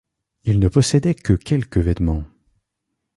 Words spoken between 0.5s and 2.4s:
ne possédait que quelques vêtements.